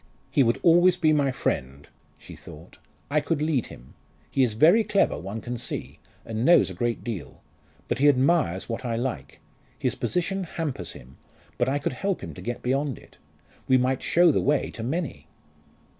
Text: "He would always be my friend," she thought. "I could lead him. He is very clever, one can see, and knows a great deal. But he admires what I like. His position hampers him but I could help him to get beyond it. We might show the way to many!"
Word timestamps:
"He 0.31 0.41
would 0.41 0.59
always 0.63 0.97
be 0.97 1.13
my 1.13 1.29
friend," 1.31 1.87
she 2.17 2.35
thought. 2.35 2.79
"I 3.11 3.21
could 3.21 3.39
lead 3.39 3.67
him. 3.67 3.93
He 4.31 4.41
is 4.41 4.55
very 4.55 4.83
clever, 4.83 5.15
one 5.19 5.41
can 5.41 5.59
see, 5.59 5.99
and 6.25 6.43
knows 6.43 6.71
a 6.71 6.73
great 6.73 7.03
deal. 7.03 7.39
But 7.87 7.99
he 7.99 8.09
admires 8.09 8.67
what 8.67 8.83
I 8.83 8.95
like. 8.95 9.41
His 9.77 9.93
position 9.93 10.45
hampers 10.45 10.93
him 10.93 11.17
but 11.59 11.69
I 11.69 11.77
could 11.77 11.93
help 11.93 12.23
him 12.23 12.33
to 12.33 12.41
get 12.41 12.63
beyond 12.63 12.97
it. 12.97 13.19
We 13.67 13.77
might 13.77 14.01
show 14.01 14.31
the 14.31 14.41
way 14.41 14.71
to 14.71 14.81
many!" 14.81 15.27